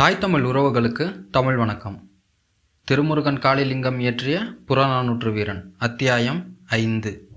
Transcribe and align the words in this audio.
தாய் 0.00 0.18
தமிழ் 0.18 0.44
உறவுகளுக்கு 0.44 1.12
தமிழ் 1.30 1.56
வணக்கம். 1.56 2.08
திருமுருகன் 2.84 3.38
காளிலிங்கம் 3.38 3.98
இயற்றிய 3.98 4.40
புறநானூற்று 4.68 5.32
வீரன் 5.32 5.74
அத்தியாயம் 5.78 6.44
ஐந்து. 6.66 7.28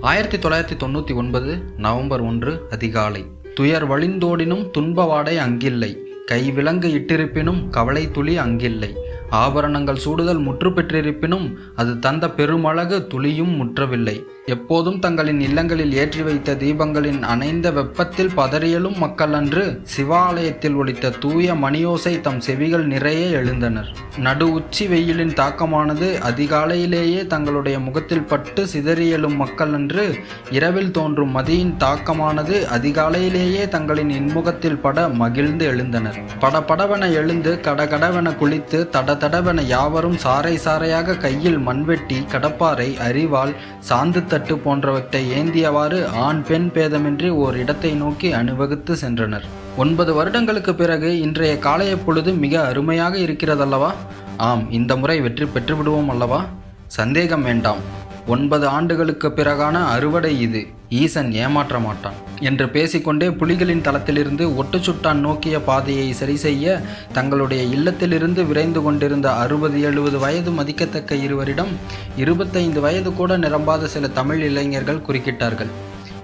ஆயிரத்தி 0.00 0.36
தொள்ளாயிரத்தி 0.36 0.78
தொண்ணூற்றி 0.78 1.14
ஒன்பது 1.14 1.74
நவம்பர் 1.76 2.20
ஒன்று 2.20 2.66
அதிகாலை. 2.70 3.24
துயர் 3.54 3.88
வழிந்தோடினும் 3.88 4.70
துன்பவாடை 4.78 5.36
அங்கில்லை. 5.36 5.96
கை 6.26 6.50
விலங்கு 6.50 6.88
இட்டிருப்பினும் 6.88 7.68
கவலை 7.68 8.10
துளி 8.10 8.38
அங்கில்லை. 8.38 8.94
ஆபரணங்கள் 9.30 9.96
சூடுதல் 9.96 10.42
முற்று 10.42 10.70
பெற்றிருப்பினும் 10.70 11.56
அது 11.76 11.98
தந்த 11.98 12.28
பெருமளகு 12.28 13.06
துளியும் 13.06 13.60
முற்றவில்லை. 13.60 14.22
எப்போதும் 14.48 14.98
தங்களின் 14.98 15.40
இல்லங்களில் 15.40 15.92
ஏற்றி 15.92 16.22
வைத்த 16.22 16.54
தீபங்களின் 16.54 17.22
அணைந்த 17.22 17.70
வெப்பத்தில் 17.72 18.30
பதறியலும் 18.36 18.96
மக்கள் 18.96 19.32
அன்று 19.32 19.82
சிவாலயத்தில் 19.96 20.76
ஒலித்த 20.76 21.10
தூய 21.10 21.54
மணியோசை 21.54 22.20
தம் 22.20 22.40
செவிகள் 22.40 22.86
நிறைய 22.86 23.38
எழுந்தனர். 23.38 23.88
நடு 24.18 24.52
உச்சி 24.52 24.86
வெயிலின் 24.86 25.32
தாக்கமானது 25.32 26.18
அதிகாலையிலேயே 26.30 27.26
தங்களுடைய 27.26 27.78
முகத்தில் 27.78 28.22
பட்டு 28.22 28.64
சிதறியலும் 28.64 29.36
மக்கள் 29.36 29.72
அன்று 29.72 30.18
இரவில் 30.50 30.90
தோன்றும் 30.90 31.36
மதியின் 31.36 31.76
தாக்கமானது 31.76 32.66
அதிகாலையிலேயே 32.78 33.68
தங்களின் 33.68 34.10
இன்முகத்தில் 34.10 34.78
பட 34.78 35.08
மகிழ்ந்து 35.08 35.72
எழுந்தனர். 35.72 36.20
படபடவென 36.40 37.12
எழுந்து 37.12 37.58
கடகடவென 37.62 38.36
குளித்து 38.36 38.88
தட 38.88 39.18
தடவென 39.24 39.62
யாவரும் 39.62 40.16
சாறை 40.24 40.54
சாறையாக 40.54 41.18
கையில் 41.18 41.58
மண்வெட்டி 41.58 42.20
கடப்பாறை 42.32 42.88
அரிவாள் 43.08 43.54
சாந்து 43.88 44.34
தட்டு 44.36 44.58
போன்றவற்றை 44.58 45.20
ஏந்தியவாறு 45.30 46.06
ஆண் 46.06 46.42
பெண் 46.42 46.70
பேதமின்றி 46.74 47.28
ஓர் 47.28 47.56
இடத்தை 47.56 47.92
நோக்கி 47.92 48.32
அணிவகுத்து 48.32 48.94
சென்றனர். 48.94 49.46
ஒன்பது 49.76 50.14
வருடங்களுக்கு 50.14 50.74
பிறகு 50.74 51.20
இன்றைய 51.20 51.54
காலைய 51.54 51.94
பொழுது 52.06 52.32
மிக 52.32 52.64
அருமையாக 52.64 53.16
இருக்கிறதல்லவா? 53.16 53.90
ஆம் 54.36 54.70
இந்த 54.70 54.96
முறை 54.96 55.20
வெற்றி 55.20 55.44
பெற்றுவிடுவோம் 55.44 56.06
அல்லவா? 56.06 56.44
சந்தேகம் 56.86 57.42
வேண்டாம். 57.42 57.82
ஒன்பது 58.26 58.68
ஆண்டுகளுக்கு 58.68 59.28
பிறகான 59.28 59.84
அறுவடை 59.84 60.40
இது. 60.40 60.66
ஈசன் 60.88 61.32
ஏமாற்ற 61.32 61.78
மாட்டான் 61.78 62.18
என்று 62.40 62.68
பேசிக்கொண்டே 62.68 63.28
புலிகளின் 63.28 63.80
தளத்திலிருந்து 63.80 64.44
ஒட்டுச்சுட்டான் 64.62 65.20
நோக்கிய 65.20 65.60
பாதையை 65.60 66.12
சரி 66.12 66.36
செய்ய 66.36 66.80
தங்களுடைய 67.12 67.62
இல்லத்திலிருந்து 67.76 68.46
விரைந்து 68.46 68.82
கொண்டிருந்த 68.82 69.34
அறுபது 69.34 69.80
எழுபது 69.80 70.18
வயது 70.18 70.50
மதிக்கத்தக்க 70.50 71.14
இருவரிடம் 71.14 71.72
இருபத்தைந்து 72.16 72.80
வயது 72.80 73.14
கூட 73.14 73.38
நிரம்பாத 73.38 73.84
சில 73.84 74.08
தமிழ் 74.08 74.42
இளைஞர்கள் 74.42 75.04
குறுக்கிட்டார்கள். 75.08 75.72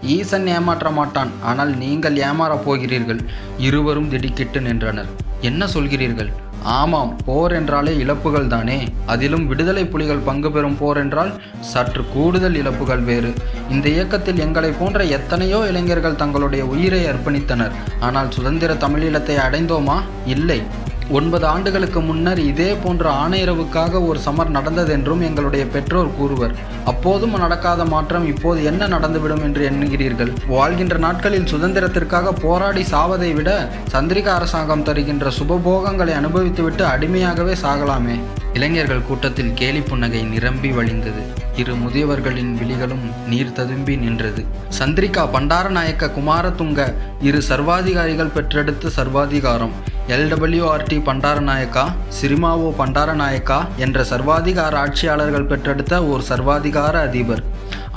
ஈசன் 0.03 0.47
ஏமாற்ற 0.47 0.91
மாட்டான். 0.91 1.31
ஆனால் 1.43 1.77
நீங்கள் 1.77 2.17
ஏமாறப் 2.17 2.65
போகிறீர்கள். 2.65 3.21
இருவரும் 3.59 4.09
திடுக்கிட்டு 4.09 4.61
நின்றனர். 4.61 5.07
என்ன 5.41 5.67
சொல்கிறீர்கள்? 5.67 6.31
ஆமாம் 6.65 7.17
போர் 7.25 7.53
என்றாலே 7.53 7.97
இழப்புகள் 7.97 8.47
தானே? 8.47 8.89
அதிலும் 9.07 9.47
விடுதலை 9.47 9.87
புலிகள் 9.87 10.19
பங்கு 10.19 10.51
பெறும் 10.51 10.77
போர் 10.79 10.97
என்றால் 10.97 11.33
சற்று 11.61 12.05
கூடுதல் 12.15 12.55
இழப்புகள் 12.55 12.99
வேறு. 12.99 13.33
இந்த 13.71 13.89
இயக்கத்தில் 13.89 14.39
எங்களை 14.39 14.71
போன்ற 14.71 15.05
எத்தனையோ 15.05 15.67
இளைஞர்கள் 15.69 16.17
தங்களுடைய 16.17 16.65
உயிரை 16.65 17.07
அர்ப்பணித்தனர். 17.07 17.73
ஆனால் 18.01 18.31
சுதந்திர 18.31 18.75
தமிழீழத்தை 18.75 19.37
அடைந்தோமா? 19.37 20.01
இல்லை. 20.27 20.63
ஒன்பது 21.09 21.47
ஆண்டுகளுக்கு 21.47 22.01
முன்னர் 22.01 22.39
இதே 22.39 22.75
போன்ற 22.75 23.11
ஆணையரவுக்காக 23.11 24.07
ஒரு 24.07 24.19
சமர் 24.19 24.51
நடந்ததென்றும் 24.51 25.21
எங்களுடைய 25.21 25.67
பெற்றோர் 25.67 26.17
கூறுவர். 26.17 26.55
அப்போதும் 26.85 27.37
நடக்காத 27.37 27.85
மாற்றம் 27.85 28.27
இப்போது 28.27 28.65
என்ன 28.65 28.89
நடந்துவிடும் 28.89 29.43
என்று 29.43 29.71
எண்ணுகிறீர்கள்? 29.71 30.33
வாழ்கின்ற 30.49 30.97
நாட்களில் 30.99 31.51
சுதந்திரத்திற்காக 31.55 32.33
போராடி 32.41 32.85
சாவதை 32.91 33.35
விட 33.35 33.69
சந்திரிகா 33.93 34.27
அரசாங்கம் 34.27 34.83
தருகின்ற 34.83 35.31
சுபபோகங்களை 35.39 36.15
அனுபவித்துவிட்டு 36.21 36.83
அடிமையாகவே 36.83 37.55
சாகலாமே. 37.63 38.19
இளைஞர்கள் 38.55 39.07
கூட்டத்தில் 39.09 39.53
கேலி 39.55 39.81
புன்னகை 39.81 40.23
நிரம்பி 40.23 40.71
வழிந்தது. 40.71 41.23
இரு 41.57 41.75
முதியவர்களின் 41.75 42.51
விழிகளும் 42.59 43.05
நீர் 43.29 43.53
ததும்பி 43.53 43.97
நின்றது. 43.97 44.43
சந்திரிகா 44.79 45.23
பண்டாரநாயக்க 45.35 46.11
குமாரதுங்க 46.17 46.95
இரு 47.21 47.43
சர்வாதிகாரிகள் 47.43 48.35
பெற்றெடுத்து 48.35 48.91
சர்வாதிகாரம். 48.91 49.75
எல்டபிள்யூஆர்டி 50.09 50.99
பண்டாரநாயக்கா 51.09 51.85
சிரிமாவோ 52.21 52.71
பண்டாரநாயக்கா 52.79 53.61
என்ற 53.77 54.05
சர்வாதிகார 54.11 54.75
ஆட்சியாளர்கள் 54.85 55.51
பெற்றெடுத்த 55.53 56.05
ஓர் 56.05 56.25
சர்வாதிகார 56.29 56.95
அதிபர். 57.09 57.45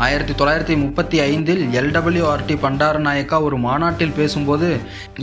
ஆயிரத்தி 0.03 0.33
தொள்ளாயிரத்தி 0.33 0.75
முப்பத்தி 0.77 1.17
ஐந்தில் 1.19 1.61
எல்டபிள்யூஆர்டி 1.79 2.55
பண்டாரநாயக்கா 2.63 3.41
ஒரு 3.41 3.57
மாநாட்டில் 3.57 4.15
பேசும்போது 4.17 4.69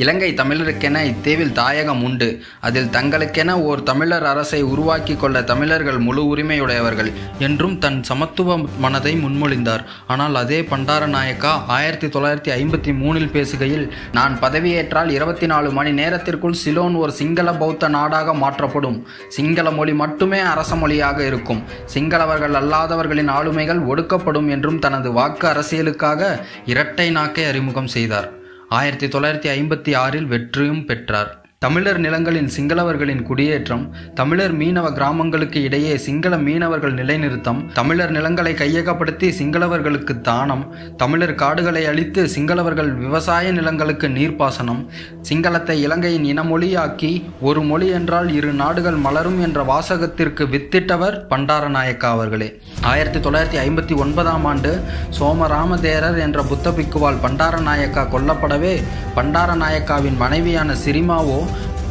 இலங்கை 0.02 0.30
தமிழருக்கென 0.34 1.02
இத்தீவில் 1.08 1.52
தாயகம் 1.52 2.02
உண்டு. 2.02 2.28
அதில் 2.60 2.88
தங்களுக்கென 2.96 3.56
ஓர் 3.62 3.82
தமிழர் 3.82 4.24
அரசை 4.24 4.60
உருவாக்கி 4.62 5.16
கொள்ள 5.16 5.42
தமிழர்கள் 5.42 5.98
முழு 5.98 6.22
உரிமையுடையவர்கள் 6.36 7.10
என்றும் 7.38 7.78
தன் 7.78 8.02
சமத்துவ 8.02 8.56
மனதை 8.78 9.12
முன்மொழிந்தார். 9.24 9.84
ஆனால் 10.06 10.34
அதே 10.34 10.60
பண்டாரநாயக்கா 10.60 11.52
ஆயிரத்தி 11.76 12.06
தொள்ளாயிரத்தி 12.06 12.52
ஐம்பத்தி 12.56 12.94
மூணில் 13.02 13.30
பேசுகையில் 13.36 13.86
நான் 14.12 14.38
பதவியேற்றால் 14.40 15.08
இருபத்தி 15.08 15.46
நாலு 15.46 15.70
மணி 15.70 15.92
நேரத்திற்குள் 16.00 16.58
சிலோன் 16.62 16.94
ஒரு 16.94 17.12
சிங்கள 17.12 17.52
பௌத்த 17.52 17.88
நாடாக 17.88 18.34
மாற்றப்படும். 18.34 18.98
சிங்கள 19.28 19.70
மொழி 19.70 19.94
மட்டுமே 19.94 20.38
அரச 20.38 20.76
மொழியாக 20.76 21.26
இருக்கும். 21.26 21.62
சிங்களவர்கள் 21.94 22.58
அல்லாதவர்களின் 22.62 23.32
ஆளுமைகள் 23.36 23.86
ஒடுக்கப்படும் 23.92 24.60
என்றும் 24.62 24.78
தனது 24.78 25.12
வாக்கு 25.12 25.48
அரசியலுக்காக 25.48 26.40
இரட்டை 26.66 27.10
நாக்கை 27.10 27.44
அறிமுகம் 27.44 27.86
செய்தார். 27.86 28.30
ஆயிரத்தி 28.68 29.06
தொள்ளாயிரத்தி 29.06 29.54
ஐம்பத்தி 29.58 29.96
ஆறில் 29.96 30.26
வெற்றியும் 30.26 30.84
பெற்றார். 30.84 31.41
தமிழர் 31.62 31.98
நிலங்களின் 31.98 32.48
சிங்களவர்களின் 32.48 33.22
குடியேற்றம் 33.22 33.94
தமிழர் 34.14 34.54
மீனவ 34.54 34.92
கிராமங்களுக்கு 34.92 35.62
இடையே 35.62 35.96
சிங்கள 35.96 36.36
மீனவர்கள் 36.36 36.94
நிலைநிறுத்தம் 36.94 37.60
தமிழர் 37.72 38.10
நிலங்களை 38.10 38.52
கையகப்படுத்தி 38.52 39.28
சிங்களவர்களுக்கு 39.38 40.20
தானம் 40.20 40.64
தமிழர் 40.96 41.34
காடுகளை 41.34 41.86
அழித்து 41.86 42.28
சிங்களவர்கள் 42.36 42.94
விவசாய 42.94 43.52
நிலங்களுக்கு 43.52 44.08
நீர்ப்பாசனம் 44.08 44.82
சிங்களத்தை 45.20 45.80
இலங்கையின் 45.82 46.24
இனமொழியாக்கி 46.24 47.12
ஒரு 47.40 47.62
மொழி 47.62 47.86
என்றால் 47.88 48.34
இரு 48.34 48.52
நாடுகள் 48.52 48.94
மலரும் 48.96 49.40
என்ற 49.40 49.62
வாசகத்திற்கு 49.62 50.46
வித்திட்டவர் 50.48 51.18
பண்டாரநாயக்கா 51.30 52.10
அவர்களே. 52.10 52.60
ஆயிரத்தி 52.80 53.18
தொள்ளாயிரத்தி 53.18 53.60
ஐம்பத்தி 53.68 53.96
ஒன்பதாம் 53.96 54.44
ஆண்டு 54.44 54.82
சோமராமதேரர் 55.20 56.18
என்ற 56.18 56.42
புத்த 56.42 56.70
பிக்குவால் 56.70 57.22
பண்டாரநாயக்கா 57.22 58.04
கொல்லப்படவே 58.08 58.74
பண்டாரநாயக்காவின் 59.16 60.16
மனைவியான 60.16 60.74
சிரிமாவோ 60.84 61.40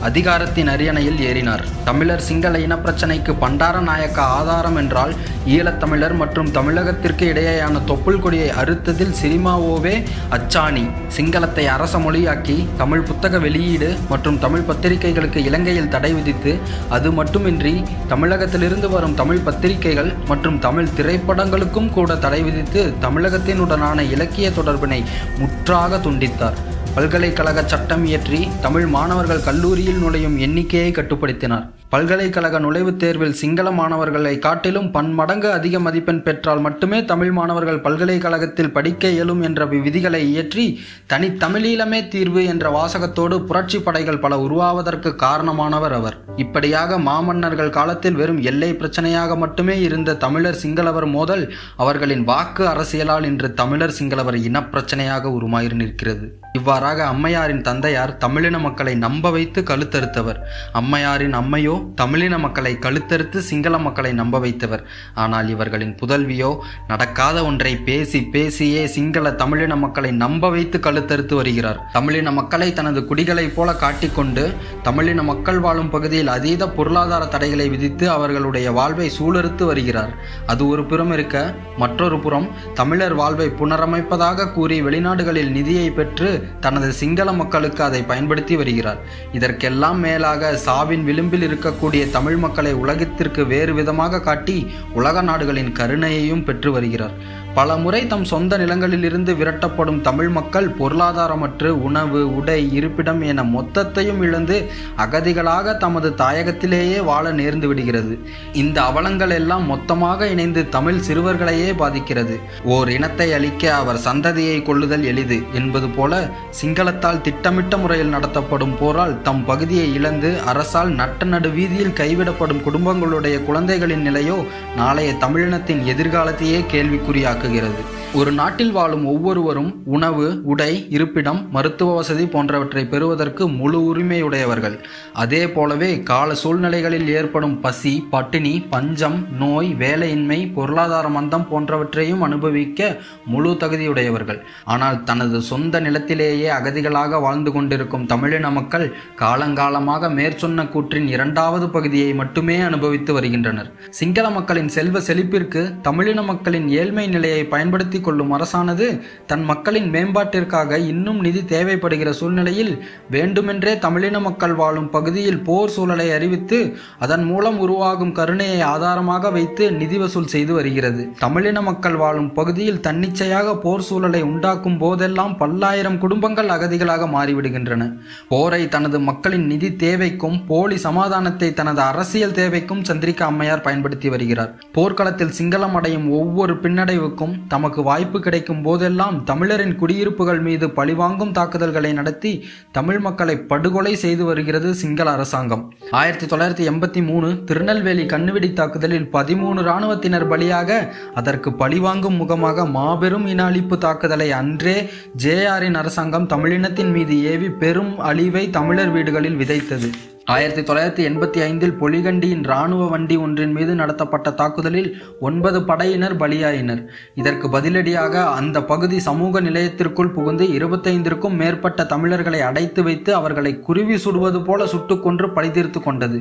அதிகாரத்தின் 0.08 0.70
அரியணையில் 0.74 1.20
ஏறினார். 1.30 1.64
தமிழர் 1.88 2.24
சிங்கள 2.28 2.58
இனப்பிரச்சனைக்கு 2.66 3.32
பண்டாரநாயக்கா 3.44 4.24
ஆதாரம் 4.40 4.78
என்றால் 4.82 5.14
ஈழத்தமிழர் 5.56 6.16
மற்றும் 6.22 6.50
தமிழகத்திற்கு 6.58 7.26
இடையேயான 7.32 7.82
தொப்புள் 7.90 8.20
கொடியை 8.20 8.50
அறுத்ததில் 8.62 9.14
சினிமாவோவே 9.22 9.94
அச்சாணி. 10.38 10.84
சிங்களத்தை 11.18 11.66
அரச 11.76 11.98
மொழியாக்கி 11.98 12.58
தமிழ் 12.78 13.06
புத்தக 13.10 13.40
வெளியீடு 13.46 13.90
மற்றும் 14.10 14.40
தமிழ் 14.40 14.68
பத்திரிகைகளுக்கு 14.70 15.42
இலங்கையில் 15.50 15.94
தடை 15.96 16.14
விதித்து 16.14 16.54
அது 16.90 17.12
மட்டுமின்றி 17.12 17.76
தமிழகத்திலிருந்து 18.08 18.90
வரும் 18.90 19.18
தமிழ் 19.22 19.46
பத்திரிகைகள் 19.48 20.12
மற்றும் 20.28 20.60
தமிழ் 20.60 20.94
திரைப்படங்களுக்கும் 20.98 21.90
கூட 21.90 22.16
தடை 22.16 22.44
விதித்து 22.50 22.84
தமிழகத்தினுடனான 23.02 24.00
இலக்கிய 24.12 24.50
தொடர்பினை 24.50 25.02
முற்றாக 25.38 25.98
துண்டித்தார். 25.98 26.60
பல்கலைக்கழக 26.96 27.62
சட்டம் 27.62 28.06
இயற்றி 28.06 28.48
தமிழ் 28.62 28.86
மாணவர்கள் 28.86 29.44
கல்லூரியில் 29.44 29.98
நுழையும் 29.98 30.38
எண்ணிக்கையை 30.38 30.92
கட்டுப்படுத்தினார். 30.92 31.70
பல்கலைக்கழக 31.90 32.60
நுழைவுத் 32.60 32.96
தேர்வில் 32.96 33.34
சிங்கள 33.34 33.72
மாணவர்களை 33.72 34.40
காட்டிலும் 34.40 34.92
பன்மடங்கு 34.92 35.52
அதிக 35.52 35.80
மதிப்பெண் 35.80 36.24
பெற்றால் 36.24 36.60
மட்டுமே 36.60 37.06
தமிழ் 37.06 37.32
மாணவர்கள் 37.32 37.80
பல்கலைக்கழகத்தில் 37.80 38.72
படிக்க 38.72 39.08
இயலும் 39.08 39.42
என்ற 39.42 39.66
விதிகளை 39.66 40.30
இயற்றி 40.30 40.80
தனித்தமிழீழமே 41.14 42.08
தீர்வு 42.08 42.46
என்ற 42.46 42.70
வாசகத்தோடு 42.70 43.46
புரட்சி 43.46 43.80
படைகள் 43.80 44.20
பல 44.20 44.40
உருவாவதற்கு 44.40 45.16
காரணமானவர் 45.18 45.94
அவர். 45.94 46.18
இப்படியாக 46.36 47.00
மாமன்னர்கள் 47.00 47.70
காலத்தில் 47.70 48.14
வெறும் 48.14 48.42
எல்லை 48.42 48.74
பிரச்சனையாக 48.74 49.38
மட்டுமே 49.38 49.80
இருந்த 49.80 50.16
தமிழர் 50.16 50.62
சிங்களவர் 50.64 51.10
மோதல் 51.10 51.54
அவர்களின் 51.78 52.24
வாக்கு 52.24 52.68
அரசியலால் 52.68 53.26
இன்று 53.26 53.54
தமிழர் 53.54 53.98
சிங்களவர் 54.00 54.36
இனப்பிரச்சனையாக 54.36 55.24
உருமாறி 55.24 55.74
நிற்கிறது. 55.74 56.41
இவ்வாறாக 56.54 57.06
அம்மையாரின் 57.06 57.62
தந்தையார் 57.62 58.18
தமிழின 58.18 58.60
மக்களை 58.60 58.96
நம்ப 58.96 59.30
வைத்து 59.30 59.62
கழுத்தறுத்தவர். 59.62 60.40
அம்மையாரின் 60.74 61.34
அம்மையோ 61.34 61.76
தமிழின 61.96 62.38
மக்களை 62.38 62.78
கழுத்தறுத்து 62.80 63.38
சிங்கள 63.38 63.78
மக்களை 63.78 64.12
நம்ப 64.14 64.40
வைத்தவர். 64.40 64.84
ஆனால் 65.14 65.50
இவர்களின் 65.50 65.96
புதல்வியோ 66.02 66.58
நடக்காத 66.88 67.46
ஒன்றை 67.46 67.76
பேசி 67.78 68.22
பேசியே 68.22 68.88
சிங்கள 68.88 69.32
தமிழின 69.32 69.76
மக்களை 69.76 70.12
நம்ப 70.12 70.50
வைத்து 70.50 70.80
கழுத்தறுத்து 70.80 71.34
வருகிறார். 71.34 71.80
தமிழின 71.94 72.32
மக்களை 72.32 72.74
தனது 72.74 73.06
குடிகளைப் 73.06 73.56
போல 73.56 73.74
காட்டிக்கொண்டு 73.74 74.54
தமிழின 74.84 75.24
மக்கள் 75.24 75.60
வாழும் 75.60 75.90
பகுதியில் 75.90 76.28
அதீத 76.28 76.70
பொருளாதார 76.70 77.26
தடைகளை 77.26 77.70
விதித்து 77.70 78.10
அவர்களுடைய 78.10 78.72
வாழ்வை 78.72 79.12
சூழறுத்து 79.20 79.64
வருகிறார். 79.64 80.14
அது 80.46 80.68
ஒரு 80.68 80.86
புறம் 80.86 81.12
இருக்க 81.12 81.56
மற்றொரு 81.78 82.20
புறம் 82.20 82.50
தமிழர் 82.74 83.14
வாழ்வை 83.14 83.50
புனரமைப்பதாக 83.60 84.52
கூறி 84.54 84.80
வெளிநாடுகளில் 84.82 85.52
நிதியை 85.52 85.90
பெற்று 85.92 86.30
தனது 86.60 86.92
சிங்கள 86.92 87.32
மக்களுக்கு 87.32 87.84
அதை 87.84 88.02
பயன்படுத்தி 88.04 88.56
வருகிறார். 88.56 89.00
இதற்கெல்லாம் 89.32 90.00
மேலாக 90.00 90.52
சாவின் 90.66 91.04
விளிம்பில் 91.04 91.46
இருக்கக்கூடிய 91.50 92.12
தமிழ் 92.12 92.38
மக்களை 92.38 92.74
உலகத்திற்கு 92.74 93.46
வேறு 93.46 93.74
விதமாக 93.74 94.22
காட்டி 94.22 94.58
உலக 94.94 95.22
நாடுகளின் 95.22 95.74
கருணையையும் 95.80 96.44
பெற்று 96.44 96.72
வருகிறார். 96.72 97.16
பல 97.56 97.76
முறை 97.76 98.00
தம் 98.08 98.26
சொந்த 98.32 98.58
நிலங்களிலிருந்து 98.58 99.32
விரட்டப்படும் 99.40 100.02
தமிழ் 100.02 100.30
மக்கள் 100.30 100.68
பொருளாதாரமற்று 100.80 101.70
உணவு 101.88 102.20
உடை 102.38 102.58
இருப்பிடம் 102.78 103.22
என 103.22 103.44
மொத்தத்தையும் 103.56 104.22
இழந்து 104.26 104.58
அகதிகளாக 104.98 105.74
தமது 105.78 106.10
தாயகத்திலேயே 106.22 107.00
வாழ 107.10 107.26
நேர்ந்து 107.32 107.68
விடுகிறது. 107.68 108.14
இந்த 108.54 108.78
அவலங்கள் 108.82 109.34
எல்லாம் 109.40 109.66
மொத்தமாக 109.66 110.30
இணைந்து 110.34 110.64
தமிழ் 110.70 111.02
சிறுவர்களையே 111.08 111.72
பாதிக்கிறது. 111.82 112.38
ஓர் 112.76 112.90
இனத்தை 112.90 113.28
அழிக்க 113.34 113.74
அவர் 113.76 114.00
சந்ததியை 114.08 114.58
கொள்ளுதல் 114.62 115.04
எளிது 115.04 115.40
என்பது 115.54 115.90
போல 115.90 116.22
சிங்களத்தால் 116.62 117.22
திட்டமிட்ட 117.22 117.78
முறையில் 117.78 118.14
நடத்தப்படும் 118.16 118.78
போரால் 118.80 119.22
தம் 119.22 119.44
பகுதியை 119.46 119.90
இழந்து 119.94 120.32
அரசால் 120.54 120.94
நட்ட 121.02 121.26
நடு 121.26 121.50
வீதியில் 121.50 121.98
கைவிடப்படும் 122.02 122.64
குடும்பங்களுடைய 122.68 123.36
குழந்தைகளின் 123.44 124.08
நிலையோ 124.08 124.40
நாளைய 124.76 125.12
தமிழினத்தின் 125.26 125.86
எதிர்காலத்தையே 125.94 126.60
கேள்விக்குறியாகும் 126.74 127.40
கேள்விக்குறியாக்குகிறது 127.41 127.83
ஒரு 128.20 128.32
நாட்டில் 128.32 128.72
வாழும் 128.72 129.04
ஒவ்வொருவரும் 129.06 129.84
உணவு 129.86 130.42
உடை 130.44 130.88
இருப்பிடம் 130.90 131.48
மருத்துவ 131.52 131.94
வசதி 131.96 132.26
போன்றவற்றை 132.26 132.86
பெறுவதற்கு 132.86 133.44
முழு 133.50 133.80
உரிமையுடையவர்கள். 133.90 134.76
அதே 135.14 135.50
போலவே 135.50 136.04
கால 136.10 136.34
சூழ்நிலைகளில் 136.34 137.08
ஏற்படும் 137.08 137.60
பசி 137.60 137.94
பட்டினி 138.10 138.52
பஞ்சம் 138.70 139.28
நோய் 139.40 139.70
வேலையின்மை 139.80 140.40
பொருளாதார 140.54 141.10
மந்தம் 141.10 141.46
போன்றவற்றையும் 141.52 142.26
அனுபவிக்க 142.28 143.00
முழு 143.26 143.54
தகுதியுடையவர்கள். 143.64 144.40
ஆனால் 144.66 145.04
தனது 145.04 145.42
சொந்த 145.42 145.80
நிலத்திலேயே 145.80 146.50
அகதிகளாக 146.50 147.22
வாழ்ந்து 147.22 147.52
கொண்டிருக்கும் 147.52 148.06
தமிழின 148.06 148.52
மக்கள் 148.52 148.86
காலங்காலமாக 149.20 150.12
மேற்சொன்ன 150.20 150.68
கூற்றின் 150.76 151.08
இரண்டாவது 151.08 151.70
பகுதியை 151.70 152.14
மட்டுமே 152.14 152.60
அனுபவித்து 152.60 153.14
வருகின்றனர். 153.14 153.72
சிங்கள 153.90 154.30
மக்களின் 154.30 154.68
செல்வ 154.68 155.00
செழிப்பிற்கு 155.00 155.64
தமிழின 155.82 156.22
மக்களின் 156.22 156.70
ஏழ்மை 156.70 157.08
நிலையை 157.08 157.46
பயன்படுத்தி 157.46 158.00
கொள்ளும் 158.02 158.34
அரசானது 158.38 158.88
தன் 159.28 159.44
மக்களின் 159.44 159.90
மேம்பாட்டிற்காக 159.94 160.80
இன்னும் 160.92 161.20
நிதி 161.20 161.42
தேவைப்படுகிற 161.54 162.10
சூழ்நிலையில் 162.20 162.74
வேண்டுமென்றே 163.10 163.74
தமிழின 163.78 164.20
மக்கள் 164.20 164.56
வாழும் 164.56 164.90
பகுதியில் 164.90 165.42
போர் 165.42 165.74
சூழலை 165.76 166.08
அறிவித்து 166.12 166.60
அதன் 167.00 167.24
மூலம் 167.24 167.60
உருவாகும் 167.60 168.16
கருணையை 168.20 168.60
ஆதாரமாக 168.74 169.32
வைத்து 169.32 169.64
நிதி 169.72 169.98
வசூல் 169.98 170.32
செய்து 170.34 170.54
வருகிறது. 170.54 171.04
தமிழின 171.20 171.62
மக்கள் 171.62 171.96
வாழும் 171.96 172.30
பகுதியில் 172.34 172.82
தன்னிச்சையாக 172.88 173.56
போர் 173.58 173.86
சூழலை 173.90 174.22
உண்டாக்கும் 174.22 174.78
போதெல்லாம் 174.78 175.38
பல்லாயிரம் 175.38 175.98
குடும்பங்கள் 175.98 176.54
அகதிகளாக 176.56 177.08
மாறிவிடுகின்றன. 177.16 177.90
போரை 178.28 178.62
தனது 178.68 179.00
மக்களின் 179.00 179.46
நிதி 179.46 179.70
தேவைக்கும் 179.86 180.38
போலி 180.48 180.78
சமாதானத்தை 180.78 181.50
தனது 181.54 181.82
அரசியல் 181.82 182.38
தேவைக்கும் 182.42 182.86
சந்திரிகா 182.90 183.26
அம்மையார் 183.32 183.66
பயன்படுத்தி 183.68 184.10
வருகிறார். 184.10 184.52
போர்க்களத்தில் 184.72 185.36
சிங்களம் 185.40 185.76
அடையும் 185.80 186.08
ஒவ்வொரு 186.20 186.54
பின்னடைவுக்கும் 186.64 187.36
தமக்கு 187.48 187.84
வாய்ப்பு 187.92 188.20
கிடைக்கும் 188.26 188.62
போதெல்லாம் 188.66 189.20
தமிழரின் 189.30 189.76
குடியிருப்புகள் 189.82 190.42
மீது 190.48 190.66
பழிவாங்கும் 190.80 191.36
தாக்குதல்களை 191.38 191.94
நடத்தி 192.00 192.34
தமிழ் 192.78 193.00
மக்களை 193.06 193.36
படுகொலை 193.52 193.94
செய்து 194.04 194.24
வருகிறது 194.30 194.70
சிங்கள 194.82 195.08
அரசாங்கம். 195.12 195.64
ஆயிரத்தி 196.02 196.28
தொள்ளாயிரத்தி 196.32 196.66
எண்பத்தி 196.72 197.02
மூணு 197.10 197.30
திருநெல்வேலி 197.50 198.06
கண்ணுவெடி 198.14 198.50
தாக்குதலில் 198.54 199.08
பதிமூணு 199.16 199.60
இராணுவத்தினர் 199.68 200.28
பலியாக 200.32 200.80
அதற்கு 201.20 201.50
பழிவாங்கும் 201.62 202.20
முகமாக 202.22 202.66
மாபெரும் 202.76 203.28
இன 203.34 203.44
அழிப்பு 203.50 203.78
தாக்குதலை 203.86 204.30
அன்றே 204.40 204.78
ஜேஆரின் 205.24 205.80
அரசாங்கம் 205.82 206.30
தமிழினத்தின் 206.34 206.92
மீது 206.96 207.16
ஏவி 207.34 207.50
பெரும் 207.64 207.94
அழிவை 208.10 208.46
தமிழர் 208.58 208.94
வீடுகளில் 208.96 209.40
விதைத்தது. 209.42 209.90
ஆயிரத்தி 210.34 210.62
தொள்ளாயிரத்தி 210.62 211.04
எண்பத்தி 211.10 211.40
ஐந்தில் 211.46 211.74
பொலிகண்டியின் 211.80 212.44
இராணுவ 212.48 212.88
வண்டி 212.88 213.16
ஒன்றின் 213.18 213.54
மீது 213.56 213.72
நடத்தப்பட்ட 213.76 214.28
தாக்குதலில் 214.32 214.90
ஒன்பது 215.20 215.60
படையினர் 215.70 216.16
பலியாயினர். 216.22 216.82
இதற்கு 217.16 217.48
பதிலடியாக 217.56 218.24
அந்த 218.40 218.58
பகுதி 218.72 218.98
சமூக 219.08 219.42
நிலையத்திற்குள் 219.42 220.12
புகுந்து 220.18 220.46
இருபத்தைந்திற்கும் 220.58 221.36
மேற்பட்ட 221.42 221.86
தமிழர்களை 221.86 222.42
அடைத்து 222.50 222.84
வைத்து 222.84 223.14
அவர்களை 223.16 223.54
குருவி 223.68 223.98
சுடுவது 224.06 224.42
போல 224.44 224.68
சுட்டுக்கொன்று 224.74 225.30
பழிதீர்த்து 225.38 225.82
கொண்டது. 225.88 226.20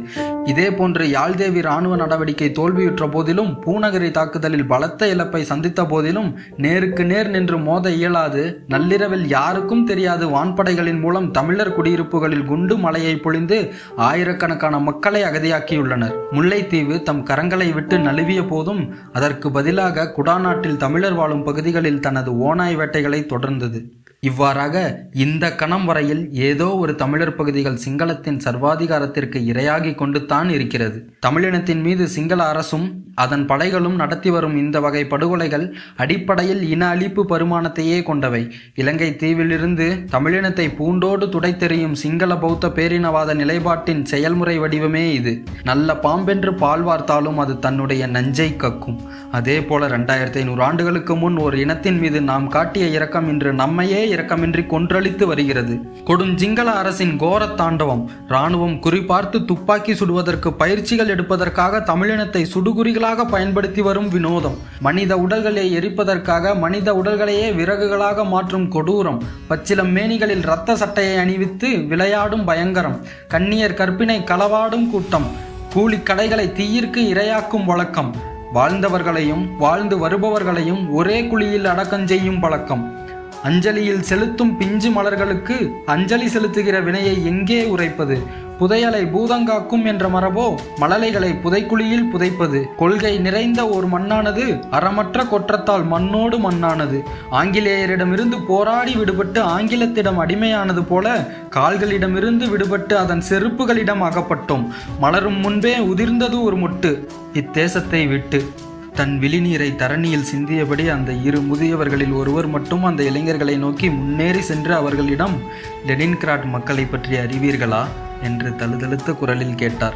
இதே 0.53 0.69
போன்று 0.79 1.07
யாழ்தேவி 1.17 1.63
இராணுவ 1.65 1.99
நடவடிக்கை 2.03 2.49
தோல்வியுற்ற 2.61 3.07
போதிலும் 3.17 3.53
பூநகரி 3.67 4.11
தாக்குதலில் 4.11 4.67
பலத்த 4.73 5.11
இழப்பை 5.15 5.43
சந்தித்த 5.53 5.87
போதிலும் 5.93 6.33
நேருக்கு 6.67 7.07
நேர் 7.13 7.33
நின்று 7.37 7.59
மோத 7.69 7.95
இயலாது 8.01 8.45
நள்ளிரவில் 8.75 9.29
யாருக்கும் 9.37 9.87
தெரியாது 9.93 10.27
வான்படைகளின் 10.37 11.01
மூலம் 11.01 11.31
தமிழர் 11.39 11.75
குடியிருப்புகளில் 11.79 12.49
குண்டு 12.53 12.77
மலையை 12.87 13.15
பொழிந்து 13.27 13.61
ஆயிரக்கணக்கான 14.09 14.79
மக்களை 14.79 15.21
அகதியாக்கியுள்ளனர். 15.23 16.15
முல்லைத்தீவு 16.33 17.03
தம் 17.03 17.23
கரங்களை 17.27 17.73
விட்டு 17.73 17.97
நழுவிய 17.99 18.43
போதும் 18.49 18.83
அதற்கு 19.13 19.51
பதிலாக 19.51 20.13
குடாநாட்டில் 20.17 20.77
தமிழர் 20.77 21.15
வாழும் 21.15 21.45
பகுதிகளில் 21.45 22.01
தனது 22.01 22.39
ஓநாய் 22.39 22.77
வேட்டைகளை 22.77 23.21
தொடர்ந்தது. 23.27 23.81
இவ்வாறாக 24.29 24.77
இந்த 25.25 25.45
கணம் 25.55 25.85
வரையில் 25.85 26.33
ஏதோ 26.49 26.67
ஒரு 26.81 26.95
தமிழர் 26.95 27.37
பகுதிகள் 27.37 27.79
சிங்களத்தின் 27.85 28.41
சர்வாதிகாரத்திற்கு 28.47 29.39
இரையாகி 29.51 29.93
கொண்டுத்தான் 29.93 30.49
இருக்கிறது. 30.49 30.99
தமிழினத்தின் 31.27 31.81
மீது 31.81 32.09
சிங்கள 32.09 32.41
அரசும் 32.45 32.85
அதன் 33.15 33.45
படைகளும் 33.47 33.95
நடத்தி 33.95 34.31
வரும் 34.31 34.57
இந்த 34.57 34.81
வகை 34.81 35.03
படுகொலைகள் 35.05 35.65
அடிப்படையில் 35.97 36.63
இன 36.71 36.83
அழிப்பு 36.95 37.25
பருமானத்தையே 37.33 38.03
கொண்டவை. 38.03 38.43
இலங்கை 38.75 39.17
தீவிலிருந்து 39.23 39.87
தமிழினத்தை 40.15 40.67
பூண்டோடு 40.77 41.27
துடைத்தெறியும் 41.27 41.97
சிங்கள 42.03 42.37
பௌத்த 42.37 42.69
பேரினவாத 42.69 43.35
நிலைப்பாட்டின் 43.35 44.05
செயல்முறை 44.13 44.59
வடிவமே 44.59 45.05
இது. 45.13 45.35
நல்ல 45.63 45.99
பாம்பென்று 46.03 46.55
பால் 46.57 46.87
வார்த்தாலும் 46.87 47.37
அது 47.37 47.59
தன்னுடைய 47.59 48.07
நஞ்சை 48.07 48.51
கக்கும். 48.57 49.01
அதே 49.31 49.59
போல 49.63 49.89
ரெண்டாயிரத்தி 49.97 50.41
ஐநூறு 50.45 50.63
ஆண்டுகளுக்கு 50.63 51.17
முன் 51.17 51.37
ஒரு 51.37 51.59
இனத்தின் 51.61 51.99
மீது 51.99 52.21
நாம் 52.31 52.49
காட்டிய 52.59 52.87
இரக்கம் 52.99 53.29
இன்று 53.29 53.53
நம்மையே 53.53 54.09
இரக்கமின்றி 54.15 54.65
கொன்றளித்து 54.67 55.25
வருகிறது. 55.25 55.75
கொடுஞ்சிங்கள 56.05 56.65
அரசின் 56.65 57.17
கோர 57.17 57.47
தாண்டவம் 57.47 58.11
இராணுவம் 58.29 58.73
குறிபார்த்து 58.73 59.45
துப்பாக்கி 59.45 59.93
சுடுவதற்கு 59.93 60.53
பயிற்சிகள் 60.53 61.09
எடுப்பதற்காக 61.09 61.79
தமிழினத்தை 61.79 62.45
சுடுகுறிகளாக 62.55 63.25
பயன்படுத்தி 63.25 63.83
வரும் 63.83 64.09
வினோதம். 64.09 64.59
மனித 64.81 65.19
உடல்களை 65.19 65.77
எரிப்பதற்காக 65.79 66.55
மனித 66.59 66.93
உடல்களையே 66.93 67.51
விறகுகளாக 67.51 68.27
மாற்றும் 68.27 68.69
கொடூரம். 68.73 69.23
பச்சிலம் 69.51 69.93
மேனிகளில் 69.93 70.43
இரத்த 70.43 70.77
சட்டையை 70.77 71.17
அணிவித்து 71.17 71.69
விளையாடும் 71.89 72.45
பயங்கரம். 72.45 73.05
கண்ணியர் 73.29 73.75
கற்பினை 73.75 74.19
களவாடும் 74.21 74.91
கூட்டம். 74.91 75.49
கூலி 75.73 75.99
கடைகளை 76.03 76.53
தீயிற்கு 76.53 77.09
இரையாக்கும் 77.09 77.65
வழக்கம். 77.65 78.15
வாழ்ந்தவர்களையும் 78.55 79.57
வாழ்ந்து 79.59 80.09
வருபவர்களையும் 80.09 80.91
ஒரே 80.91 81.27
குழியில் 81.27 81.65
அடக்கம் 81.65 82.07
செய்யும் 82.07 82.41
பழக்கம். 82.41 83.09
அஞ்சலியில் 83.45 84.01
செலுத்தும் 84.01 84.57
பிஞ்சு 84.57 84.91
மலர்களுக்கு 84.91 85.73
அஞ்சலி 85.87 86.27
செலுத்துகிற 86.27 86.83
வினையை 86.83 87.25
எங்கே 87.25 87.65
உரைப்பது? 87.65 88.49
புதையலை 88.59 89.01
பூதங்காக்கும் 89.11 89.85
என்ற 89.85 90.09
மரபோ? 90.09 90.61
மழலைகளை 90.77 91.31
புதைக்குழியில் 91.45 92.11
புதைப்பது. 92.11 92.75
கொள்கை 92.77 93.19
நிறைந்த 93.19 93.69
ஒரு 93.69 93.87
மண்ணானது 93.87 94.45
அறமற்ற 94.71 95.29
கொற்றத்தால் 95.29 95.85
மண்ணோடு 95.85 96.51
மண்ணானது. 96.51 97.01
ஆங்கிலேயரிடமிருந்து 97.31 98.39
போராடி 98.47 98.95
விடுபட்டு 98.95 99.41
ஆங்கிலத்திடம் 99.41 100.21
அடிமையானது 100.27 100.85
போல 100.89 101.27
கால்களிடமிருந்து 101.51 102.47
விடுபட்டு 102.47 102.93
அதன் 102.93 103.23
செருப்புகளிடம் 103.29 104.07
அகப்பட்டோம். 104.11 104.67
மலரும் 104.99 105.41
முன்பே 105.41 105.77
உதிர்ந்தது 105.77 106.43
ஒரு 106.43 106.57
முட்டு. 106.57 107.07
இத்தேசத்தை 107.33 108.09
விட்டு 108.09 108.51
தன் 108.95 109.19
விழிநீரை 109.21 109.77
தரணியில் 109.77 110.27
சிந்தியபடி 110.35 110.91
அந்த 110.91 111.13
இரு 111.13 111.41
முதியவர்களில் 111.41 112.15
ஒருவர் 112.15 112.47
மட்டும் 112.47 112.85
அந்த 112.85 113.03
இளைஞர்களை 113.03 113.57
நோக்கி 113.57 113.91
முன்னேறி 113.91 114.41
சென்று 114.41 114.75
அவர்களிடம் 114.75 115.41
லெனின்கிராட் 115.87 116.45
மக்களை 116.45 116.85
பற்றி 116.85 117.17
அறிவீர்களா? 117.17 117.85
என்று 118.23 118.57
தழுதழுத்த 118.57 119.13
குரலில் 119.13 119.55
கேட்டார். 119.55 119.95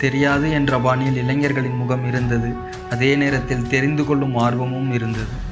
தெரியாது 0.00 0.50
என்ற 0.50 0.78
பாணியில் 0.78 1.16
இளைஞர்களின் 1.16 1.76
முகம் 1.76 2.06
இருந்தது. 2.06 2.54
அதே 2.90 3.16
நேரத்தில் 3.16 3.66
தெரிந்து 3.66 4.04
கொள்ளும் 4.04 4.36
ஆர்வமும் 4.36 4.92
இருந்தது. 4.92 5.46